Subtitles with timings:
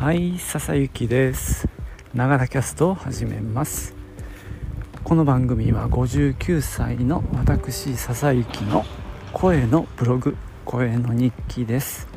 [0.00, 1.68] はい笹幸です。
[2.14, 3.94] ながらキャストを始めます。
[5.04, 8.86] この番組は59歳の私笹幸の
[9.34, 12.08] 声のブログ声の日記です。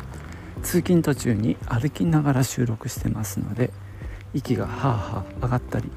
[0.61, 3.69] 通勤途中に歩きながら収録してますので
[4.33, 5.91] 息がハーハー上がったり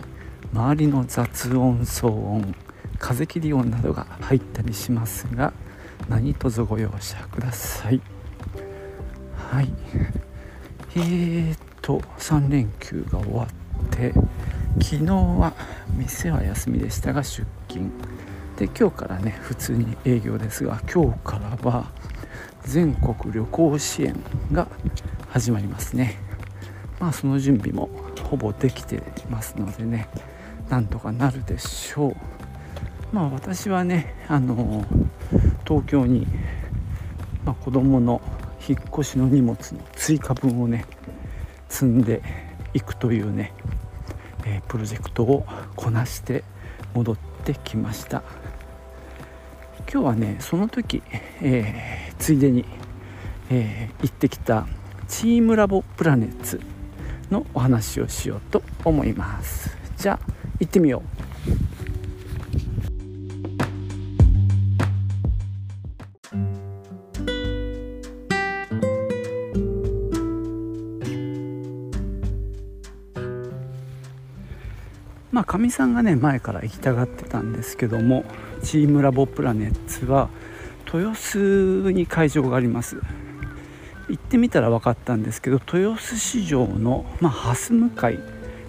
[0.53, 2.53] 周りの雑音騒音
[2.99, 5.53] 風切り音などが入ったりしますが
[6.09, 8.03] 何卒ご容赦ください。
[9.37, 9.73] はい。
[10.97, 14.13] えーと3連休が終わって
[14.83, 15.53] 昨日は
[15.97, 17.93] 店は休みでしたが出勤。
[18.57, 21.93] で今日からね普通に営業ですが今日からは
[22.65, 24.17] 全国旅行支援
[24.51, 24.67] が
[25.29, 26.19] 始まりますね。
[26.99, 27.89] まあその準備も
[28.21, 29.01] ほぼできて
[29.31, 30.09] ますのでね
[30.69, 32.17] なんとかなるでしょう。
[33.13, 34.85] まあ私はねあの
[35.65, 36.27] 東京に、
[37.45, 38.21] まあ、子供の
[38.67, 40.85] 引っ越しの荷物の追加分をね
[41.69, 42.23] 積んで
[42.75, 43.53] いくというね、
[44.45, 46.45] え、プロジェクトをこなして
[46.95, 48.23] 戻ってきました。
[49.91, 51.03] 今日はねその時、
[51.41, 52.65] えー、ついでに、
[53.51, 54.67] えー、行ってきた
[55.07, 56.61] チームラボプラネッツ
[57.31, 59.77] のお話をしようと思います。
[59.97, 61.26] じゃあ行ってみよう。
[75.47, 78.25] かみさんがね前から行きたがってたんですけども
[78.63, 80.29] チームラボプラネッツは
[80.93, 83.01] 豊洲に会場があります。
[84.09, 88.21] 行ってみたら分かったんですけど豊洲市場の、まあ、蓮向かい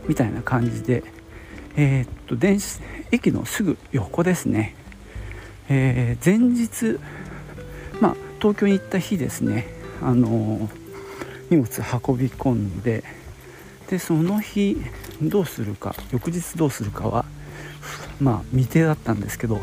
[0.07, 1.03] みたいな感じで、
[1.75, 4.75] えー、っと電子駅のすぐ横ですね、
[5.69, 6.99] えー、前日、
[8.01, 9.67] まあ、東京に行った日ですね、
[10.01, 10.69] あの
[11.51, 13.03] 荷物運び込んで
[13.89, 14.75] でその日
[15.21, 17.25] どうするか翌日どうするかは
[18.19, 19.59] まあ未定だったんですけど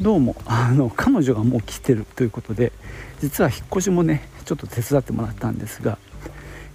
[0.00, 2.72] どうもあの彼女がもう来てるということで
[3.20, 5.98] 実は引っ越しもねちょっと手伝ってもらったんですが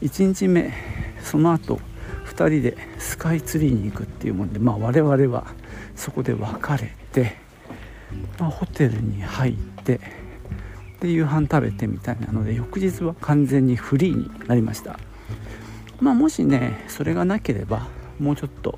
[0.01, 0.73] 1日目
[1.21, 1.79] その後
[2.25, 5.47] 2人でスカイツリーに行くっていうもんで、まあ、我々は
[5.95, 7.35] そこで別れて、
[8.39, 9.99] まあ、ホテルに入って
[11.01, 14.99] で夕飯食べてみたいなので翌日は完全にフリーになりました。
[16.01, 17.87] まあもしねそれがなければ
[18.19, 18.77] もうちょっと、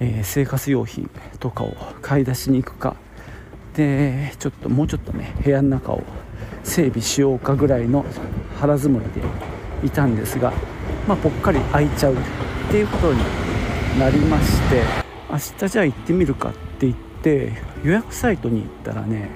[0.00, 2.96] えー、生活用品とかを買い出しに行くか
[3.74, 6.02] でちょっともうちょっとね部屋の中を
[6.64, 8.04] 整備しようかぐらいの
[8.58, 10.52] 腹積もりでいたんですが、
[11.06, 12.16] まあ、ぽっかり空いちゃうっ
[12.70, 13.20] ていうことに
[13.98, 14.82] なりまして
[15.30, 17.52] 明日じゃあ行ってみるかって言って
[17.84, 19.28] 予約サイトに行ったらね,、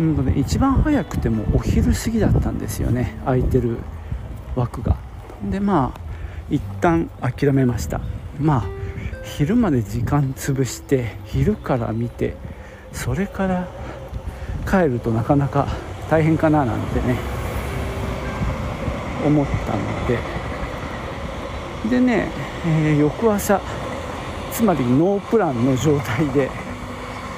[0.00, 3.78] うんとね一番早くてもお昼過ぎだったんですよね空いてる
[4.54, 4.96] 枠が。
[5.50, 6.00] でまあ
[6.50, 8.00] 一旦諦めました
[8.40, 8.64] まあ
[9.24, 12.36] 昼まで時間潰して昼から見て
[12.92, 13.68] それから
[14.68, 15.68] 帰るとなかなか
[16.10, 17.16] 大変かななんてね
[19.24, 20.38] 思ったので。
[21.88, 22.28] でね、
[22.66, 23.60] えー、翌朝
[24.52, 26.50] つまりノープランの状態で、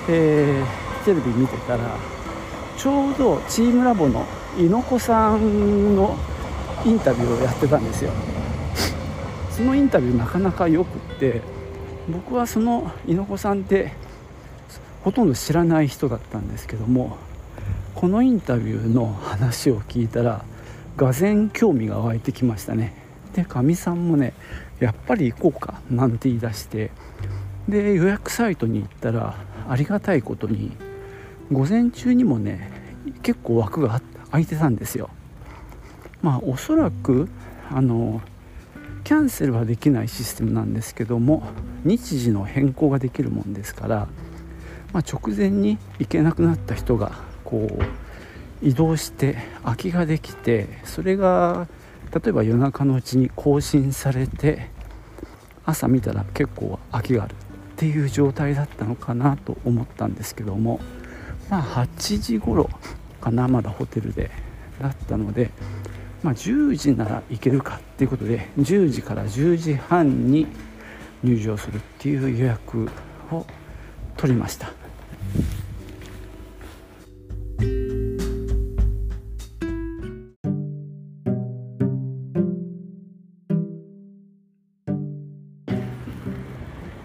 [0.08, 1.96] えー、テレビ見てたら
[2.76, 4.24] ちょうどチームラボの
[4.56, 6.16] 猪子さんの
[6.84, 8.10] インタビューをやってたんですよ。
[9.50, 11.42] そのインタビューなかなかよくって
[12.08, 13.92] 僕はその猪子さんって
[15.02, 17.16] ほとんど知らない人だったんですけども
[17.94, 20.44] このインタビューの話を聞いたら
[20.96, 22.94] がぜ興味が湧いてきましたね。
[23.34, 24.32] でかみさんもね
[24.80, 26.90] やっぱり行こうかなんて言い出して
[27.68, 29.36] で予約サイトに行ったら
[29.68, 30.72] ありがたいことに
[31.52, 32.70] 午前中にもね
[33.22, 34.00] 結構枠が
[34.30, 35.10] 空いてたんですよ。
[36.22, 37.28] まあおそらく
[37.70, 38.20] あの
[39.10, 41.42] キャンセルはできないシステムなんですけども
[41.82, 44.06] 日時の変更ができるもんですから、
[44.92, 47.10] まあ、直前に行けなくなった人が
[47.42, 47.68] こ
[48.62, 51.66] う移動して空きができてそれが
[52.14, 54.68] 例えば夜中のうちに更新されて
[55.64, 57.36] 朝見たら結構空きがあるっ
[57.74, 60.78] ていう状態だったのかなと思ったんですけども
[61.48, 62.70] まあ8時頃
[63.20, 64.30] かなまだホテルで
[64.80, 65.50] だったので
[66.22, 70.46] まあ、10時なら行けるかっていうことで10時から10時半に
[71.22, 72.88] 入場するっていう予約
[73.30, 73.46] を
[74.16, 74.70] 取りました。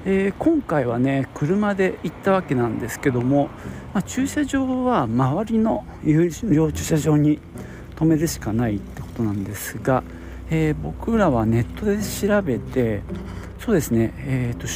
[0.07, 3.49] えー、今回はね車で行ったわけなんですけども、
[3.93, 7.39] まあ、駐車場は周りの有料駐車場に
[7.95, 8.79] 止めるしかないっ
[9.15, 10.03] ことなんですが
[10.49, 13.01] えー、僕らはネットで調べて
[13.59, 14.67] そうですね、えーと、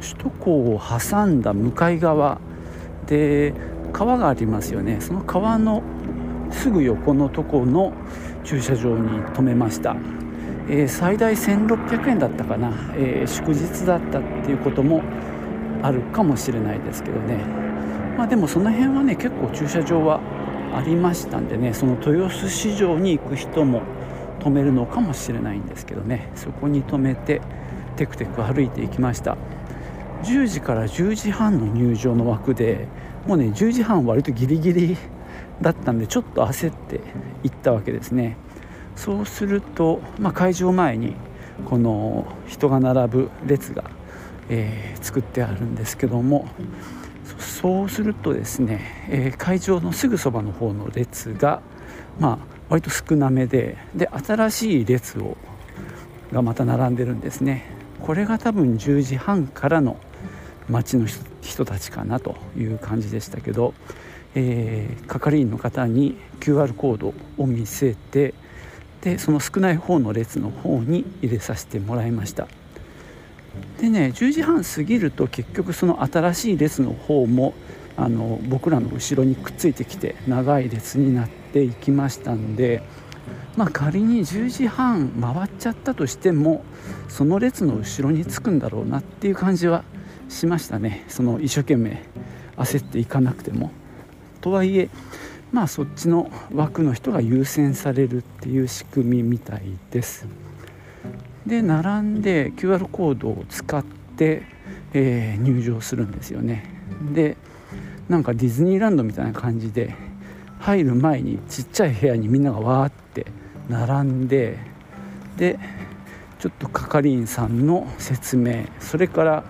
[0.00, 2.40] 首都高を挟んだ向かい側
[3.06, 3.54] で
[3.92, 5.00] 川がありますよね。
[5.00, 5.82] その川の
[6.50, 7.92] すぐ横のとこの
[8.44, 9.96] 駐車場に停めました、
[10.68, 15.02] えー、最大1600円だったかな、えー、祝日だったっていうことも
[15.82, 17.44] あるかもしれないですけどね。
[18.18, 20.20] まあでもその辺はね結構駐車場は
[20.76, 23.82] ありましたんでねその豊洲市場に行く人も
[24.40, 27.40] 止めるのかもしれないんですけどねそこに止めて
[27.96, 29.36] テクテク歩いていきました。
[30.22, 32.88] 10時から10時半の入場の枠で
[33.26, 34.96] もうね10時半割とギリギリ
[35.60, 37.00] だったんでちょっと焦って
[37.42, 38.36] 行ったわけですね。
[38.96, 41.14] そうすると、まあ、会場前に
[41.66, 43.84] この人が並ぶ列が、
[44.48, 46.48] えー、作ってあるんですけども
[47.38, 51.60] そうするとですね、えー、会場のすぐそばの方の列が、
[52.18, 55.36] まあ、割と少なめでで新しい列を
[56.32, 57.64] がまた並んでるんですね。
[58.00, 59.96] これが多分10時半からの
[60.68, 61.06] 街の
[61.40, 63.74] 人たちかなという感じでしたけど、
[64.34, 68.34] えー、係員の方に QR コードを見せて
[69.00, 72.48] でその少ない方の列の方に入れさせてもらいました。
[73.80, 77.54] でね10時半過ぎると結局その新しい列の方も
[77.96, 82.82] あの僕らの後ろにくっついてきて長い列になっていきましたんで
[83.56, 86.64] まあ仮に10時半回っちゃったとしても
[87.08, 89.84] その列の後ろにつくんだろうなっていう感じは
[90.28, 92.02] しましたねその一生懸命
[92.56, 93.70] 焦っていかなくても。
[94.40, 94.88] とはいえ
[95.50, 100.26] まあそっちの枠の人が優先されるっていう仕組みみたいです。
[101.46, 103.84] で並んで QR コードを使っ
[104.16, 104.42] て、
[104.92, 106.64] えー、入場するんですよね。
[107.14, 107.36] で
[108.08, 109.94] なんかディズニーランドみたいな感じで
[110.60, 113.26] 入る前にちっちゃい部屋にみんながわーって
[113.68, 114.58] 並んで
[115.36, 115.58] で
[116.38, 119.44] ちょっと係員さんの説明それから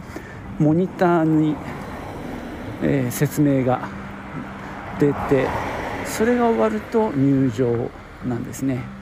[0.59, 1.55] モニターに、
[2.83, 3.89] えー、説明が
[4.99, 5.47] 出て
[6.07, 7.91] それが終わると入場
[8.27, 8.96] なんですね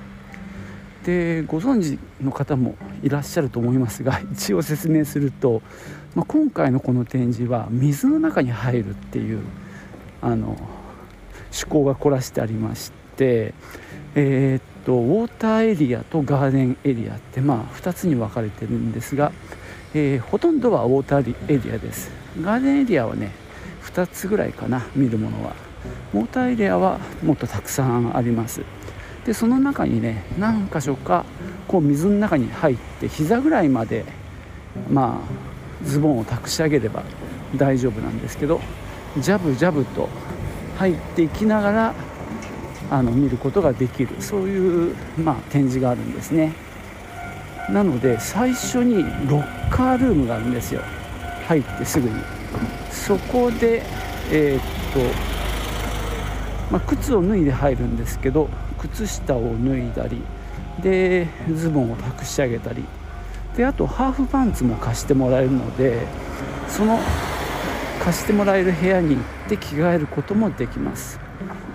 [1.05, 5.63] でご存知の方もいらっしゃると思いますが 一応説明すると、
[6.15, 9.41] まあ、今回のこの展示は水の中に入るっていう
[10.23, 10.57] あの
[11.51, 13.55] 趣向が凝らしてありまして
[14.15, 19.33] えー、っとウォーターエリアとガーデンエリアってまあ2つに分かれてるんですが、
[19.93, 22.11] えー、ほとんどはウォーターエリアです。
[22.41, 23.33] ガーデンエリアはね
[23.83, 25.55] 2つぐらいかな見るものは。
[26.15, 28.63] ウォーターエリアはもっとたくさんあります。
[29.25, 31.25] でその中にね何箇所か
[31.67, 34.05] こう水の中に入って膝ぐらいまで
[34.91, 37.03] まあズボンを託し上げれば
[37.57, 38.61] 大丈夫なんですけど
[39.19, 40.09] ジャブジャブと
[40.77, 41.95] 入っていきながら
[42.91, 44.21] あの見ることができる。
[44.21, 46.53] そういう、まあ、展示があるんですね。
[47.71, 50.83] なので最初にロッカールームがあるんですよ。
[51.49, 52.15] 入ってすぐに。
[52.91, 53.83] そこで
[54.31, 54.63] えー、っ
[54.93, 55.34] と
[56.75, 58.49] まあ、靴を脱いで入るんですけど
[58.79, 60.21] 靴下を脱いだり
[60.83, 62.85] でズボンを託し上げたり
[63.57, 66.05] であとハーフパンツも貸してもらえるので
[66.67, 66.99] その
[68.03, 71.21] 貸してもらえる部屋に行って着替えることもできます。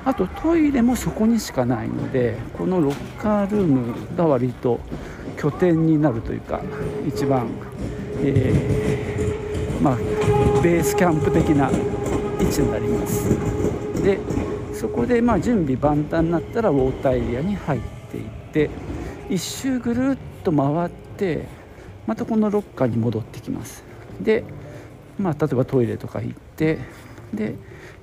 [0.04, 4.82] あとトイレもそこにしかないのでこのロッカールームが割と
[5.38, 6.62] 拠点になるというか
[7.08, 7.48] 一番、
[8.22, 9.96] えー、まあ、
[10.62, 11.70] ベースキャンプ的な
[12.42, 13.30] 位置になります。
[14.04, 14.20] で
[14.80, 18.70] そこでまあ準備万端になったらウォーターエリアに入っていって
[19.28, 21.48] 1周ぐるっと回って
[22.08, 23.84] またこのロッカーに戻ってきます
[24.22, 24.46] で、
[25.18, 26.80] まあ、例えばトイレとか行って
[27.34, 27.56] で、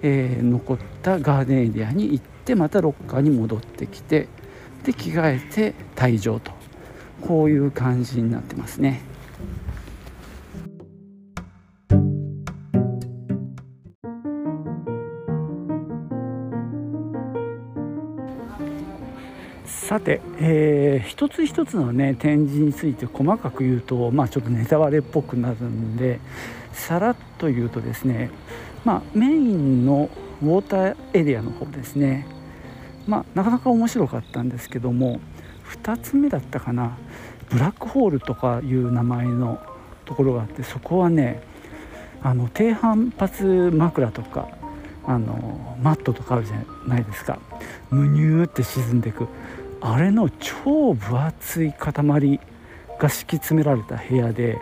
[0.02, 4.28] えー、残ったガーデンエリアに行ってまたロッカーに戻ってきて
[4.85, 6.52] で着替えて退場と
[7.26, 9.00] こういう感じになってますね。
[19.96, 26.20] さて、えー、一つ一つのね展示について細かく言うと、まあ、ちょっとネタバレっぽくなるんで
[26.74, 28.30] さらっと言うとですね、
[28.84, 30.10] まあ、メインの
[30.42, 32.26] ウォーターエリアの方ですね、
[33.06, 35.18] まあ、なかなか面白かったんですけども
[35.82, 36.98] 2つ目だったかな。
[37.48, 39.62] ブラックホールとかいう名前の
[40.04, 41.42] ところがあってそこはね
[42.22, 44.48] あの低反発枕とか
[45.06, 47.38] あのマットとかあるじゃないですか。
[47.88, 49.26] むにゅーって沈んでいく。
[49.88, 51.92] あれの超分厚い塊
[52.98, 54.58] が敷き詰められた部屋で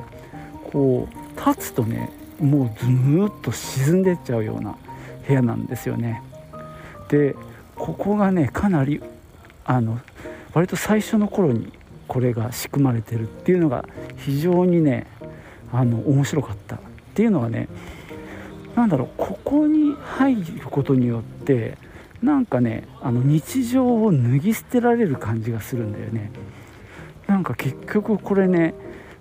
[0.71, 4.77] こう立つとねもうずむっと沈んでっちゃうような
[5.27, 6.23] 部屋なんですよね。
[7.09, 7.35] で
[7.75, 9.01] ここがねかなり
[9.65, 9.99] あの
[10.53, 11.73] 割と最初の頃に
[12.07, 13.87] これが仕組まれてるっていうのが
[14.19, 15.07] 非常にね
[15.73, 16.79] あの面白かったっ
[17.15, 17.69] ていうのはね
[18.77, 21.79] 何だろうここに入ることによって
[22.25, 26.31] なんかねあの日常を脱ぎ捨てられる感じがするんだよね。
[27.27, 28.75] なんか結局これね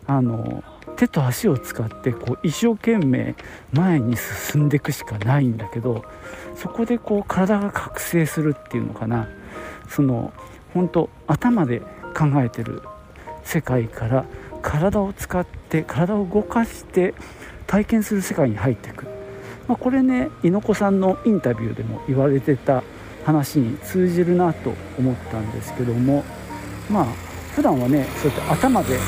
[0.08, 0.64] あの
[0.96, 3.36] 手と足を使ってこう一生懸命
[3.74, 6.06] 前に進んでいくしかないんだけど
[6.56, 9.28] そこでこう体が覚醒するっていうのかな。
[9.90, 10.32] その
[10.74, 11.82] 本当頭で
[12.16, 12.82] 考えてる
[13.44, 14.26] 世界から
[14.62, 17.14] 体を使って体を動かして
[17.68, 19.06] 体験する世界に入っていく、
[19.68, 22.82] まあ、これね猪子さんのインタビューでも言われてた
[23.24, 26.24] 話に通じるなと思ったんですけども
[26.90, 27.06] まあ
[27.56, 29.00] 普段はねそうやって頭で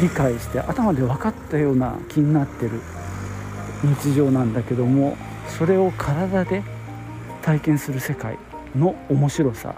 [0.00, 2.80] 理解して頭で分かったような気になってる
[3.82, 5.16] 日常なんだけども
[5.58, 6.62] それを体で
[7.42, 8.38] 体験する世界
[8.76, 9.74] の面白さ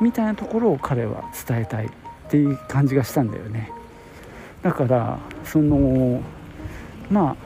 [0.00, 1.90] みたいなところを彼は伝えたいっ
[2.28, 3.72] ていう感じがしたんだよね。
[4.62, 6.20] だからその
[7.10, 7.36] ま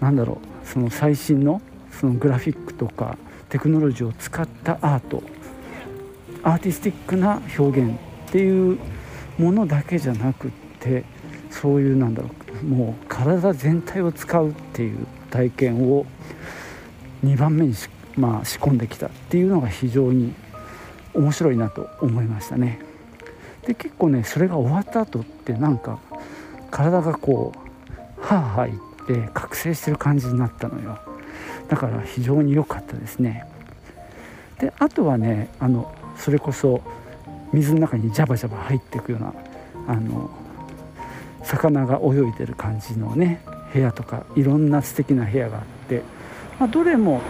[0.00, 1.60] あなんだろうその最新の
[1.90, 3.16] そのグラフィックとか
[3.48, 5.22] テクノロジーを使ったアート。
[6.42, 7.94] アーティスティックな表現
[8.28, 8.78] っていう
[9.38, 10.50] ものだけじゃなくっ
[10.80, 11.04] て
[11.50, 12.30] そういうなんだろ
[12.62, 16.06] うもう体全体を使うっていう体験を
[17.24, 17.88] 2番目にし
[18.18, 20.34] まあ、仕込んできたっていうのが非常に
[21.14, 22.80] 面白いなと思いましたね。
[23.64, 26.00] で結構ねそれが終わった後ってなんか
[26.70, 30.98] 体がこうはあはあ言って覚醒してる感じになったのよ。
[31.68, 33.46] だから非常に良かったですね。
[34.58, 36.82] であとはねあのそれこそ
[37.52, 39.34] 水の中にジャバジャバ入っていくような
[39.86, 40.30] あの
[41.42, 43.40] 魚が泳いでる感じのね
[43.72, 46.02] 部屋とかいろんな素敵な部屋があって、
[46.58, 47.22] まあ、どれも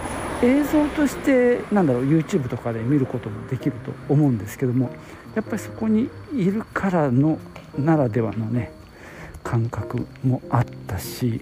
[0.43, 4.91] 映像としてなんだろう YouTube とかで見ることもできると思うんですけども
[5.35, 7.39] やっぱりそこにいるからの
[7.77, 8.73] ならではのね
[9.45, 11.41] 感覚もあったし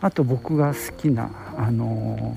[0.00, 2.36] あと僕が好きなあの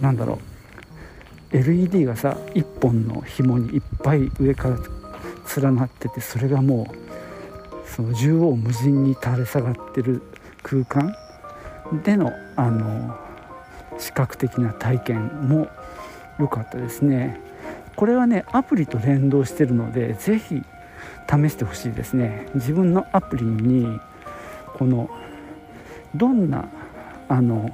[0.00, 1.56] ー、なんだろう。
[1.56, 4.78] LED がさ1本の紐にいっぱい上から
[5.62, 10.22] 連なっててそれがもうその縦横無尽に垂れ下がってる
[10.62, 11.14] 空間
[12.04, 13.26] でのあのー
[13.98, 15.68] 視覚的な体験も
[16.38, 17.40] 良かったですね。
[17.96, 20.62] これはねアプリと連動してるので是非
[21.28, 22.48] 試してほしいですね。
[22.54, 23.98] 自分のアプリに
[24.74, 25.08] この
[26.14, 26.68] どんな
[27.28, 27.70] あの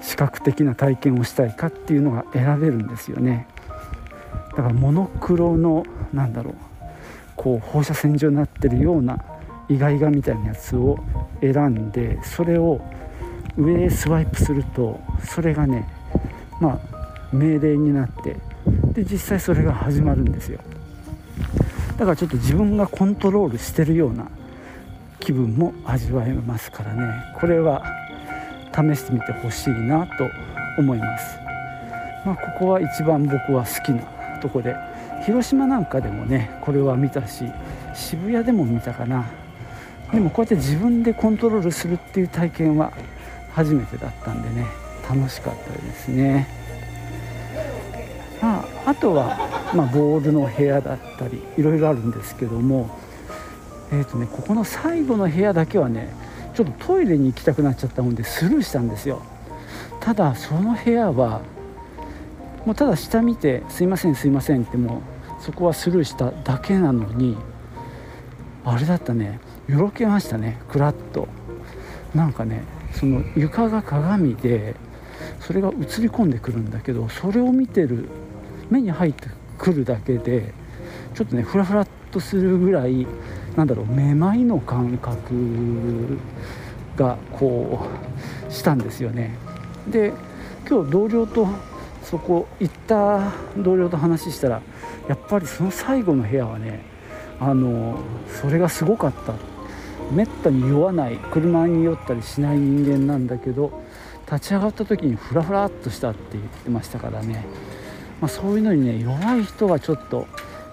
[0.00, 3.46] 視覚的な体験をしたいかっていうのが選べるんですよね。
[4.50, 6.54] だからモノクロのなんだろう
[7.36, 9.18] こう放射線状になってるような
[9.68, 10.98] イガイガみたいなやつを
[11.40, 12.80] 選んでそれを
[13.56, 15.88] 上へスワイプするとそれがね
[16.60, 16.78] まあ
[17.32, 18.36] 命令になって
[18.92, 20.60] で実際それが始まるんですよ。
[21.96, 24.28] だからちょっと自分がコントロールしてるような
[25.24, 27.02] 気分も味わえますからね。
[27.34, 27.82] これは
[28.72, 30.12] 試してみてほしいなと
[30.78, 31.38] 思います。
[32.26, 34.02] まあここは一番僕は好きな
[34.40, 34.74] とこで
[35.24, 37.44] 広島なんかでもねこれは見たし
[37.94, 39.24] 渋谷でも見たかな。
[40.12, 42.92] でもこうやって自分でコントロールするっていう体験は
[43.52, 44.66] 初めてだったんでね
[45.08, 46.46] 楽しかったですね、
[48.40, 49.36] まあ、あとは、
[49.74, 52.96] まあ、ボールの部屋だったりいろいろあるんですけども
[53.92, 56.12] えーとね、ここの最後の部屋だけはね
[56.54, 59.22] ちょっとトイレに行きたくなっちゃったもんでスルーしたんですよ。
[60.00, 61.40] ただその部屋は
[62.64, 65.02] もうただ下見て「すいませんすいません」っても
[65.40, 67.36] うそこはスルーしただけなのに
[68.64, 69.38] あれだったね
[69.68, 71.28] よろけましたねクラッと。
[72.14, 72.62] なんかね
[72.92, 74.76] その床が鏡で
[75.40, 78.08] それが映り込んでくるんだけどそれを見てる
[78.70, 80.54] 目に入ってくるだけで
[81.14, 83.06] ちょっとねフラフラっとするぐらい
[83.56, 86.18] なんだろうめまいの感覚
[86.96, 87.86] がこ
[88.48, 89.36] うしたんですよね。
[89.88, 90.12] で
[90.68, 91.46] 今日同僚と
[92.02, 94.62] そこ行った同僚と話したら
[95.08, 96.84] やっぱりその最後の部屋はね
[97.40, 99.34] あのそれがすごかった。
[100.12, 103.82] めったに酔わない車に酔ったりしない人間なんだけど
[104.30, 107.44] 立ち上がった時にフラフラっとしたって言ってましたからね、
[108.20, 110.26] まあ、そういうのにね弱い人はちょっと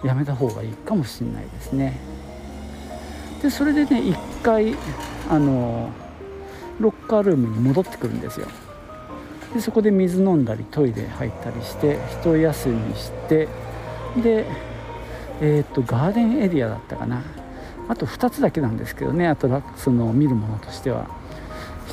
[0.03, 2.10] やめた方がいいかもしれないですね。
[3.41, 4.75] でそれでね一回
[5.29, 5.89] あの
[6.79, 8.47] ロッカールームに戻ってくるんですよ。
[9.53, 13.47] でそこで水飲んだりトイレ入ったりして一休みして
[14.21, 14.45] で
[15.41, 17.23] えー、っとガーデンエリアだったかな。
[17.89, 21.07] あと2つだけなんですけどねあとその見るものとしては。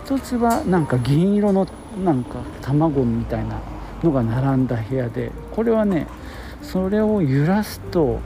[0.06, 1.66] 1つはなんか銀色の
[2.02, 3.60] なんか卵みたいな
[4.02, 6.06] のが並んだ部屋でこれはね
[6.62, 8.20] それを揺らすと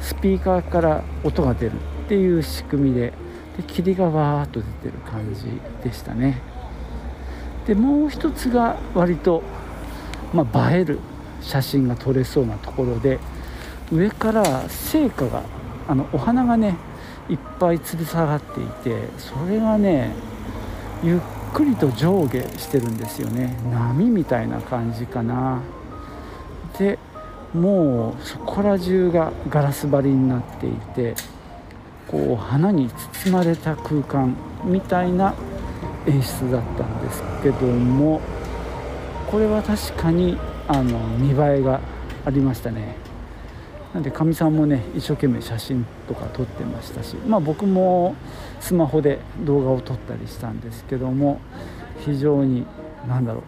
[0.00, 1.72] スピーカーから音が出る。
[2.10, 3.12] っていう仕組みで。
[3.56, 5.44] で霧がわーっと出てる感じ
[5.82, 6.40] でしたね。
[7.66, 9.42] でもう一つが割と、
[10.32, 10.98] まあ、映える
[11.40, 13.18] 写真が撮れそうなところで
[13.92, 15.42] 上から聖火が
[15.88, 16.76] あのお花がね
[17.28, 20.12] いっぱい吊り下がっていてそれがね
[21.02, 21.20] ゆっ
[21.52, 23.56] くりと上下してるんですよね。
[23.70, 25.60] 波みたいな感じかな。
[26.78, 26.98] で
[27.52, 31.14] もうそこら中がガラス張りになっていて
[32.10, 32.90] こう花に
[33.24, 35.34] 包まれた空間みたいな
[36.06, 38.20] 演出だったんですけども
[39.30, 40.36] これは確かに
[40.66, 41.80] あの見栄えが
[42.24, 42.96] ありましたね。
[43.94, 48.14] なんでかみさんもね一生懸命写真とか撮ってましたしまあ僕も
[48.60, 51.40] スマホで動画を撮ったりしたんですけども
[52.04, 52.66] 非常に
[53.08, 53.42] 何だろ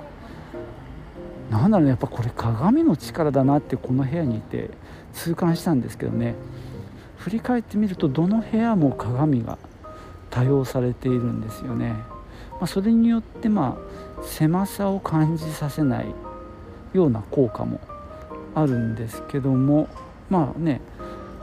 [1.50, 1.52] う。
[1.52, 4.70] なんだろうねやっぱこれ鏡の力だなってこの部屋にいて
[5.12, 6.34] 痛感したんですけどね。
[7.22, 9.56] 振り返ってみるとどの部屋も鏡が
[10.28, 11.90] 多用されているんですよね、
[12.52, 13.78] まあ、それによってま
[14.18, 16.06] あ狭さを感じさせない
[16.92, 17.80] ような効果も
[18.56, 19.88] あるんですけども
[20.30, 20.80] まあね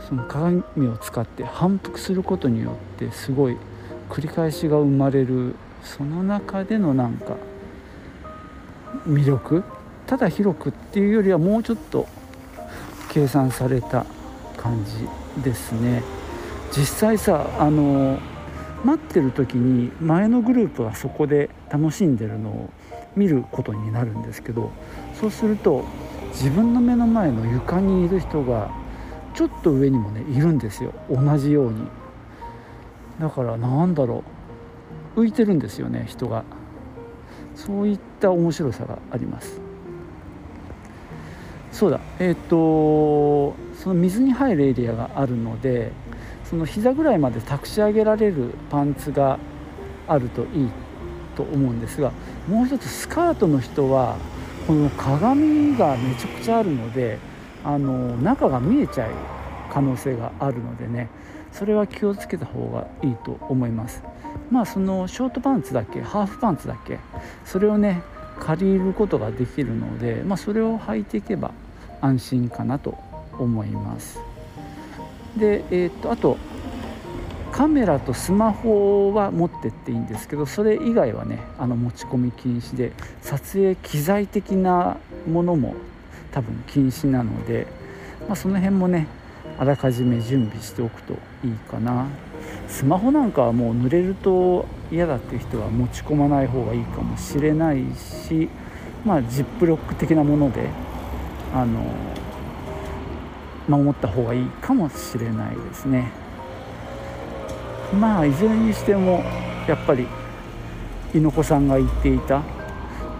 [0.10, 3.56] その鏡を使って反復することによってすごい
[4.10, 7.38] 繰り返しが生まれるその中でのなんか
[9.08, 9.64] 魅力
[10.08, 12.06] ただ広くっていうよりはもうちょっと
[13.10, 14.06] 計算された
[14.60, 16.04] 感じですね。
[16.72, 18.20] 実際さあの
[18.84, 22.70] 待ってる時に前のグループがそこで楽しんでるのを
[23.16, 24.72] 見ることになるんですけど
[25.20, 25.84] そうすると
[26.34, 28.70] 自分の目の前の床にいる人が
[29.34, 30.94] ちょっと上にもねいるんですよ。
[31.10, 31.88] 同じように。
[33.20, 34.24] だからなんだろ
[35.16, 35.22] う。
[35.22, 36.44] 浮いてるんですよね人が。
[37.56, 39.69] そういった面白さがあります。
[41.72, 42.00] そうだ。
[42.20, 45.92] えっ、ー、とその水に入るエリアがあるので
[46.44, 49.40] その膝ぐらいまで託し上げられるパンツが
[50.08, 50.70] あるといい
[51.36, 52.12] と思うんですが
[52.48, 54.18] もう一つスカートの人は
[54.68, 57.20] この鏡がめちゃくちゃあるので
[57.64, 59.12] あの中が見えちゃう
[59.72, 61.10] 可能性があるのでね
[61.52, 64.04] それは気をつけた方がいいと思います。
[64.52, 67.00] まあそのショートパンツだけハーフパンツだけ
[67.46, 68.02] それをね
[68.40, 71.52] 借りることができるので、まあ、それを履いていけば
[72.02, 72.98] 安心かなと
[73.38, 74.20] 思います。
[75.38, 76.38] で、えー、っとあと
[77.52, 84.98] カメラとスマホは持ってっていいんですけどそれ以外はねあの持ち込み禁止で撮影機材的な
[85.28, 85.76] ものも
[86.32, 87.68] 多分禁止なので、
[88.28, 89.08] まあ、その辺もね
[89.58, 92.08] あらかじめ準備しておくといいかな。
[92.70, 98.48] スマホなんかはもう濡れると嫌だっていう人は持ち込まない方がいいかもしれないし
[99.04, 100.70] まあジップロック的なもので
[101.54, 101.84] あの
[103.68, 106.12] 守った方がいいかもしれないですね。
[108.00, 109.24] まあいずれにしても
[109.68, 110.08] やっぱり
[111.14, 112.44] 猪子さんが言っていた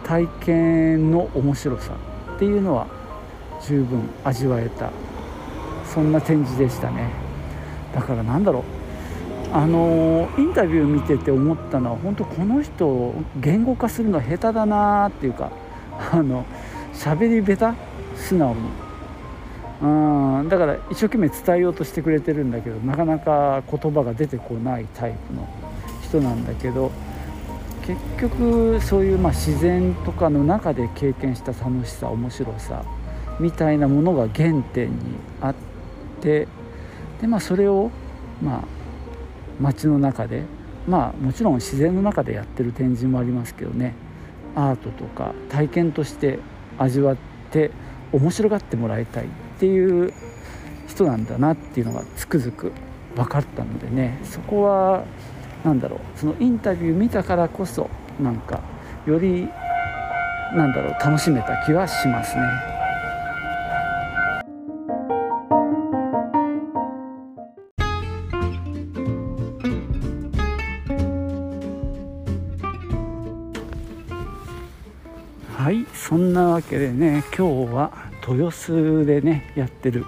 [0.04, 1.94] 体験の面白さ
[2.36, 2.88] っていうのは
[3.64, 4.92] 十分味わえた
[5.86, 7.10] そんな展示でしたね
[7.94, 8.79] だからなんだろう
[9.52, 15.52] あのインタビュー見てて思ったのは本当この人言語化するの下手だなっていうか
[16.12, 16.46] あの
[16.94, 18.90] 喋り下手素直に。
[19.82, 25.48] うんだから一生懸命伝えようとしてくれてるんだけどなかなか言葉が出てこないタイプの
[26.02, 26.92] 人なんだけど
[27.88, 32.84] 結局そういうまあ自然とかの中で経験した楽しさ面白さ
[33.40, 34.98] みたいなものが原点に
[35.40, 35.56] あっ
[36.20, 36.48] て
[37.22, 37.90] で、まあ、それを
[38.42, 38.79] まあ
[39.60, 40.44] 街の中で
[40.88, 43.94] まあもちろん自然の中でやってる展示もありますけどね
[44.56, 46.40] アートとか体験として
[46.78, 47.18] 味わっ
[47.52, 47.72] て
[48.12, 49.28] 面白がってもらいたいっ
[49.60, 50.14] ていう
[50.88, 52.72] 人なんだなっていうのがつくづく
[53.16, 55.04] 分かったのでねそこは
[55.64, 58.62] 何だろうそのインタビュー見たからこそなんか
[59.06, 59.48] より
[60.56, 62.69] なんだろう楽しめた気はしますね。
[76.70, 77.92] けでね今日は
[78.28, 80.06] 豊洲でねやってる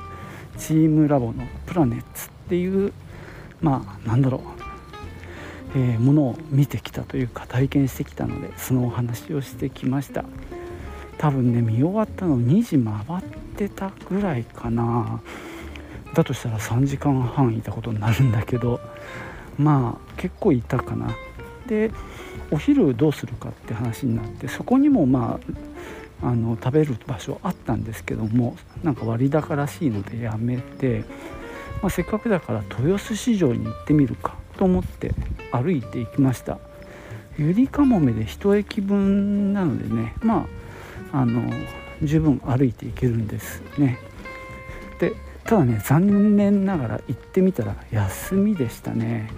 [0.58, 2.94] チームラボのプラネッツっていう
[3.62, 4.44] まあなんだろ
[5.76, 10.24] う、えー、ものを見てきたというか体験してきたのでそのお話をしてきました。
[11.18, 13.24] 多分ね見終わったの2時回っ
[13.56, 15.22] てたぐらいかな。
[16.14, 18.82] だとしたら3時間半いたことになるんだけど
[19.58, 21.16] まあ結構いたかな。
[21.68, 21.92] で
[22.52, 25.71] お昼どうするかって話になってそこにもまあ
[26.22, 31.04] あの食べる場所あったんですけどもなんか割高らしいのでやめて
[31.82, 35.14] まあ、せっかくだから豊洲市場に行ってみるかと思って
[35.52, 36.60] 歩いていきました。
[37.38, 40.46] ゆりかもめで1駅分なのでねま
[41.12, 41.52] ああの
[42.04, 43.98] 十分歩いていけるんですね。
[45.00, 49.32] でただね残念ながら行ってみたら休みでしたね、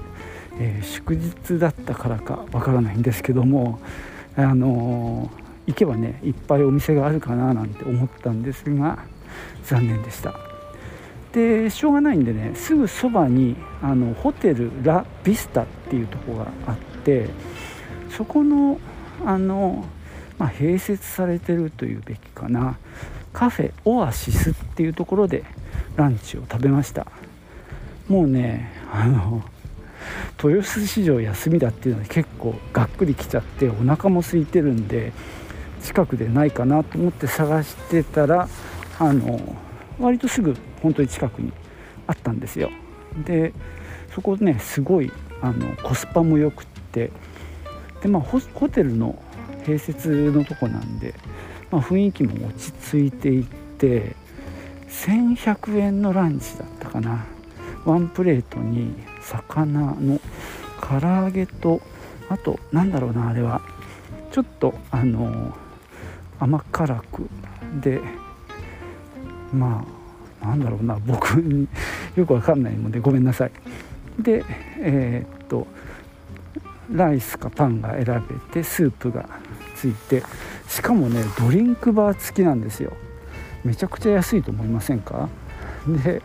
[0.60, 3.80] えー、祝日だったからかわからないんですけども
[4.36, 9.00] あのー、行けばねいっぱいお店があるかななんて思ったんですが
[9.64, 10.36] 残念でした。
[11.32, 17.28] でしょうがないんでねすぐそばにあのホテルラ・ビスタっていうとこがあって
[18.10, 18.80] そこの
[19.26, 19.86] あの、
[20.38, 22.78] まあ、併設されてるというべきかな
[23.32, 25.44] カフェオアシスっていうところで
[25.96, 27.08] ランチを食べました。
[28.08, 29.44] もうねあの
[30.44, 35.14] 豊洲市場休みだっていうのは結構がっくりきちゃってお腹も空いてるんで
[35.84, 38.48] 近くでないかなと思って探してたら
[39.00, 39.56] あの
[40.00, 41.52] 割とすぐ本当に近くに
[42.08, 42.72] あったんですよ。
[43.26, 43.54] で
[44.14, 47.12] そこねすごいあのコスパも良くって
[48.02, 49.22] でまあホテルの
[49.66, 51.14] 併設のとこなんで、
[51.72, 53.46] まあ、雰囲気も落ち着いてい
[53.78, 54.16] て
[54.90, 57.26] 1100円のランチだったかな。
[57.86, 60.22] ワンプレートに魚の
[60.80, 61.82] 唐揚げと
[62.30, 63.62] あとなんだろうなあれは。
[64.32, 65.56] ちょっとあの
[66.44, 67.30] 甘辛く
[67.82, 68.02] で
[69.54, 69.86] ま
[70.42, 71.68] あなんだろうな僕に
[72.16, 73.52] よくわかんないのでごめんなさい。
[74.20, 74.44] で
[74.80, 75.66] えー、っと
[76.92, 79.28] ライスかパンが選べてスープが
[79.76, 80.22] ついて
[80.68, 82.92] しかもねドリンクバー付きなんですよ。
[83.64, 85.30] めちゃくちゃ安いと思いませんか？
[85.88, 86.22] で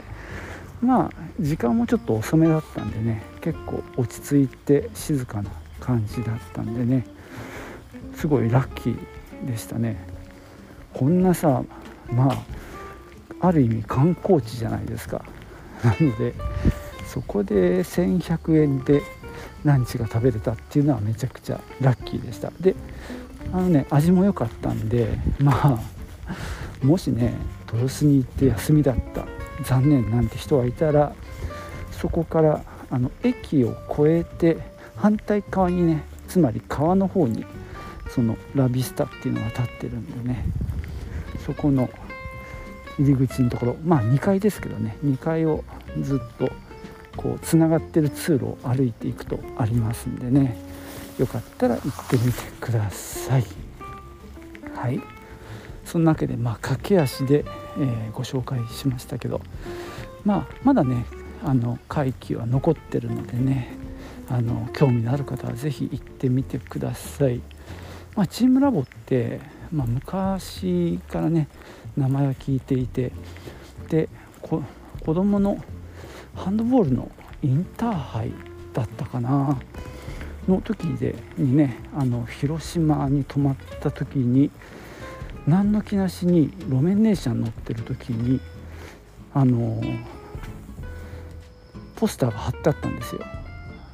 [0.82, 5.50] まあ時間もちょっと遅めだったんでね結構落ち着いて静かな
[5.80, 7.04] 感じだったんでね
[8.16, 8.96] すごいラッキー
[9.46, 10.07] でしたね。
[10.94, 11.62] こんなさ
[12.10, 15.24] まあある意味観光地じゃないですか。
[15.84, 16.34] なので
[17.06, 19.02] そこで1100円で
[19.64, 22.50] ランチが食べれたっていうのはめちゃくちゃラッキーでした。
[22.60, 22.74] で
[23.52, 27.34] あのね味も良かったんでまあもしね
[27.72, 29.26] 豊洲に行って休みだった
[29.64, 31.14] 残念なんて人がいたら
[31.92, 34.56] そこからあの駅を越えて
[34.96, 37.44] 反対側にねつまり川の方に
[38.10, 40.44] そのラビスタっていうのが立ってるんでね
[41.48, 41.88] そこの
[42.98, 44.98] 入り口のところまあ2階ですけどね。
[45.02, 45.64] 2階を
[46.02, 46.50] ずっと
[47.16, 50.58] こうつながってる通路を歩いていくとありますんでね。
[51.18, 53.44] よかったら行ってみてください。
[54.74, 55.00] はい。
[55.86, 57.46] そんなわけでまあ駆け足で、
[57.78, 59.40] えー、ご紹介しましたけど。
[60.26, 61.06] まあまだね
[61.42, 63.72] あの会期は残ってるのでね。
[64.28, 67.40] あの興味のある方は是非行ってみてください。
[68.14, 69.40] まあ、チームラボって、
[69.72, 71.48] まあ、昔からね
[71.96, 73.12] 名前は聞いていて
[73.88, 74.08] で
[74.40, 74.62] 子
[75.02, 75.62] 供の
[76.34, 77.10] ハンドボールの
[77.42, 78.32] インターハイ
[78.72, 79.58] だったかな
[80.48, 84.50] の時でにねあの広島に泊まった時に
[85.46, 88.40] 何の気なしに路面電車に乗ってる時に
[89.34, 89.82] あの
[91.96, 93.22] ポスターが貼ってあったんですよ。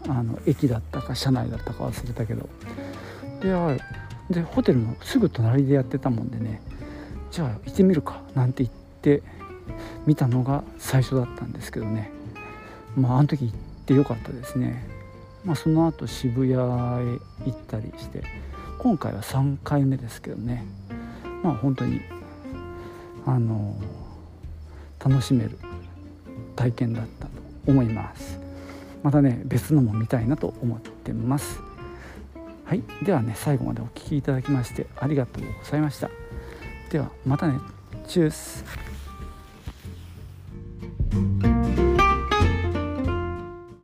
[0.06, 2.48] あの駅だったか車内だったか忘れたけど。
[3.40, 3.52] で
[4.30, 6.62] でホテルのすぐ隣でやってたもんでね
[7.30, 9.22] じゃあ行ってみるかなんて言って
[10.06, 12.10] 見たのが最初だったんですけどね。
[12.96, 13.56] まああの時行っ
[13.86, 14.86] てよかったですね。
[15.44, 18.22] まあその後渋谷へ行ったりして
[18.78, 20.64] 今回は3回目ですけどね。
[21.42, 22.00] まあ本当に
[23.26, 23.74] あの
[25.04, 25.58] 楽しめる
[26.56, 27.32] 体験だったと
[27.66, 28.38] 思います。
[29.02, 31.60] またね別のも見たいなと思ってます。
[32.64, 32.82] はい。
[33.02, 36.10] ではね最後までお聴きいただきましてありがとうございました。
[36.90, 37.58] ではまたね。
[38.06, 38.64] チュース。